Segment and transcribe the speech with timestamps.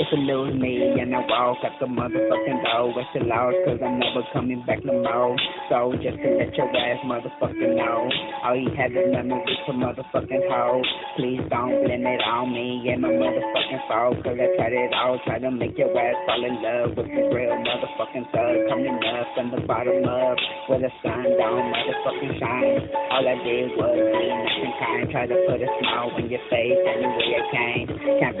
[0.00, 2.88] It's a little me and I walk out the motherfucking door.
[2.96, 5.36] It's a loss cause I'm never coming back no more.
[5.68, 8.08] So just to let your ass motherfucking know.
[8.40, 10.80] All you have is memories for motherfucking hoe.
[11.20, 14.16] Please don't blame it on me and my motherfucking fault.
[14.24, 17.20] Cause I tried it all, try to make your ass fall in love with the
[17.36, 18.56] real motherfucking thug.
[18.72, 20.40] Coming up from the bottom up
[20.72, 22.88] where the sun don't motherfucking shine.
[23.12, 25.04] All I did was be nothing kind.
[25.12, 27.29] Try to put a smile on your face any way I can.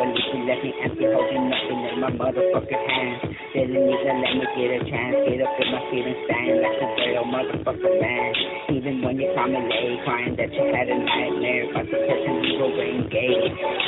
[0.00, 3.20] Can't believe you left me empty holding nothing in my motherfucking hand.
[3.52, 5.16] Didn't even let me get a chance.
[5.28, 8.32] Get up in my feet and stand like oh, a real motherfucker man.
[8.72, 12.32] Even when you call me late, crying that you had a nightmare about the person
[12.48, 13.79] you were engaged.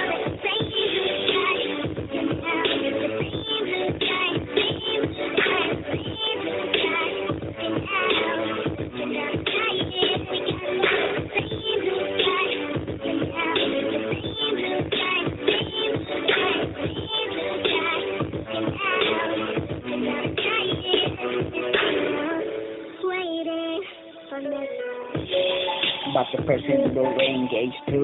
[26.13, 27.97] About the person we were engaged to.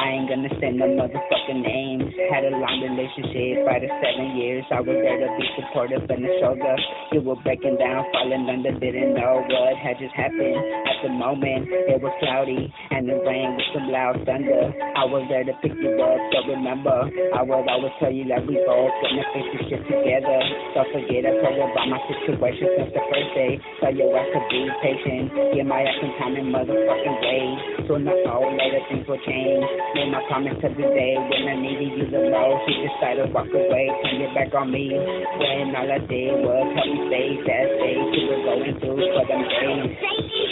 [0.00, 2.08] I ain't gonna say no motherfucking names.
[2.32, 4.64] Had a long relationship, five to seven years.
[4.72, 6.76] I was there to be supportive and a shoulder.
[7.12, 10.56] You were breaking down, falling under, didn't know what had just happened.
[11.02, 14.70] The moment, it was cloudy and it rained with some loud thunder.
[14.94, 18.46] I was there to pick you up, so remember, I would always tell you that
[18.46, 20.38] we both gonna fix this shit together.
[20.78, 23.52] Don't forget I told you about my situation since the first day.
[23.82, 25.26] Tell you I could be patient,
[25.58, 27.56] give my ass some time and motherfucking wait.
[27.90, 29.66] Soon the whole later things will change.
[29.98, 32.62] Made my promise the day when I needed you the most.
[32.70, 34.94] You decided to walk away, turn your back on me.
[34.94, 39.24] When all I did was help me stay that day, you were going through for
[39.26, 40.51] them days.